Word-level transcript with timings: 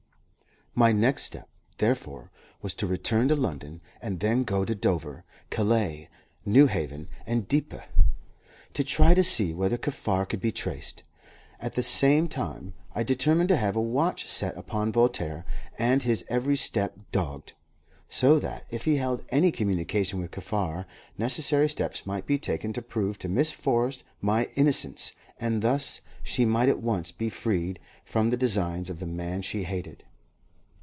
My 0.73 0.93
next 0.93 1.23
step, 1.23 1.49
therefore, 1.79 2.31
was 2.61 2.73
to 2.75 2.87
return 2.87 3.27
to 3.27 3.35
London, 3.35 3.81
and 4.01 4.21
then 4.21 4.45
go 4.45 4.63
to 4.63 4.73
Dover, 4.73 5.25
Calais, 5.49 6.07
Newhaven, 6.47 7.09
and 7.25 7.45
Dieppe, 7.45 7.81
to 8.71 8.81
try 8.81 9.13
to 9.13 9.21
see 9.21 9.53
whether 9.53 9.77
Kaffar 9.77 10.25
could 10.25 10.39
be 10.39 10.53
traced. 10.53 11.03
At 11.59 11.73
the 11.73 11.83
same 11.83 12.29
time, 12.29 12.73
I 12.95 13.03
determined 13.03 13.49
to 13.49 13.57
have 13.57 13.75
a 13.75 13.81
watch 13.81 14.29
set 14.29 14.55
upon 14.55 14.93
Voltaire, 14.93 15.43
and 15.77 16.03
his 16.03 16.23
every 16.29 16.55
step 16.55 16.93
dogged, 17.11 17.51
so 18.07 18.39
that, 18.39 18.65
if 18.69 18.85
he 18.85 18.95
held 18.95 19.25
any 19.27 19.51
communication 19.51 20.21
with 20.21 20.31
Kaffar, 20.31 20.85
necessary 21.17 21.67
steps 21.67 22.05
might 22.05 22.25
be 22.25 22.39
taken 22.39 22.71
to 22.71 22.81
prove 22.81 23.19
to 23.19 23.27
Miss 23.27 23.51
Forrest 23.51 24.05
my 24.21 24.45
innocence, 24.55 25.11
and 25.37 25.61
thus 25.61 25.99
she 26.23 26.45
might 26.45 26.69
at 26.69 26.81
once 26.81 27.11
be 27.11 27.27
freed 27.27 27.77
from 28.05 28.29
the 28.29 28.37
designs 28.37 28.89
of 28.89 28.99
the 29.01 29.05
man 29.05 29.41
she 29.41 29.63
hated. 29.63 30.05